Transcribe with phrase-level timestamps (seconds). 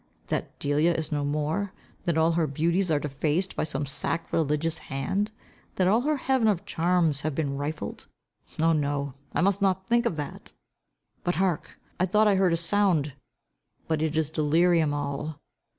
[0.29, 1.73] That Delia is no more?
[2.05, 5.31] That all her beauties are defaced, by some sacrilegious hand?
[5.75, 8.07] That all her heaven of charms have been rifled?
[8.59, 9.13] Oh, no.
[9.33, 10.53] I must not think of that.
[11.23, 11.79] But hark!
[11.99, 13.13] I thought I heard a sound,
[13.87, 15.39] but it is delirium all.